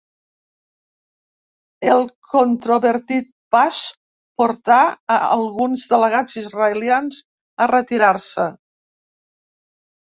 El 1.95 2.01
controvertit 2.31 3.29
pas 3.57 3.83
portar 4.43 4.81
a 5.17 5.21
alguns 5.37 5.85
delegats 5.95 6.43
israelians 6.45 7.23
a 7.67 7.71
retirar-se. 7.77 8.53